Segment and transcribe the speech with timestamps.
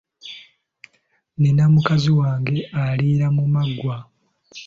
[1.35, 3.95] Nnina mukazi wange aliira mu maggwa.